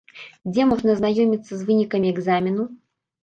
Дзе 0.53 0.63
можна 0.69 0.89
азнаёміцца 0.97 1.45
з 1.55 1.61
вынікамі 1.67 2.07
экзамену? 2.15 2.65